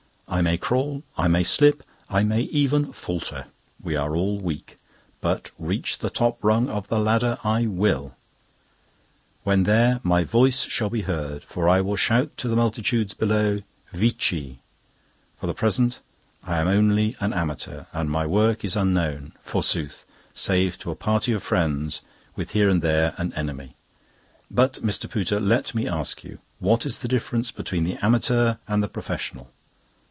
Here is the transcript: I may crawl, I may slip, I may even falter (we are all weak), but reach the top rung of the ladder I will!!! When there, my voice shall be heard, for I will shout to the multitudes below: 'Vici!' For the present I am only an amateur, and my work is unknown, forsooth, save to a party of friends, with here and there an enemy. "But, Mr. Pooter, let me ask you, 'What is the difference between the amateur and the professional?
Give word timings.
I 0.33 0.39
may 0.41 0.57
crawl, 0.57 1.03
I 1.17 1.27
may 1.27 1.43
slip, 1.43 1.83
I 2.09 2.23
may 2.23 2.43
even 2.43 2.93
falter 2.93 3.47
(we 3.83 3.97
are 3.97 4.15
all 4.15 4.39
weak), 4.39 4.79
but 5.19 5.51
reach 5.59 5.97
the 5.97 6.09
top 6.09 6.41
rung 6.41 6.69
of 6.69 6.87
the 6.87 6.99
ladder 6.99 7.37
I 7.43 7.67
will!!! 7.67 8.15
When 9.43 9.63
there, 9.63 9.99
my 10.03 10.23
voice 10.23 10.61
shall 10.63 10.89
be 10.89 11.01
heard, 11.01 11.43
for 11.43 11.67
I 11.67 11.81
will 11.81 11.97
shout 11.97 12.37
to 12.37 12.47
the 12.47 12.55
multitudes 12.55 13.13
below: 13.13 13.59
'Vici!' 13.91 14.59
For 15.37 15.47
the 15.47 15.53
present 15.53 15.99
I 16.45 16.59
am 16.61 16.67
only 16.69 17.17
an 17.19 17.33
amateur, 17.33 17.83
and 17.91 18.09
my 18.09 18.25
work 18.25 18.63
is 18.63 18.77
unknown, 18.77 19.33
forsooth, 19.41 20.05
save 20.33 20.77
to 20.77 20.91
a 20.91 20.95
party 20.95 21.33
of 21.33 21.43
friends, 21.43 21.99
with 22.37 22.51
here 22.51 22.69
and 22.69 22.81
there 22.81 23.15
an 23.17 23.33
enemy. 23.33 23.75
"But, 24.49 24.75
Mr. 24.75 25.09
Pooter, 25.09 25.41
let 25.45 25.75
me 25.75 25.89
ask 25.89 26.23
you, 26.23 26.39
'What 26.59 26.85
is 26.85 26.99
the 26.99 27.09
difference 27.09 27.51
between 27.51 27.83
the 27.83 27.97
amateur 28.01 28.55
and 28.65 28.81
the 28.81 28.87
professional? 28.87 29.51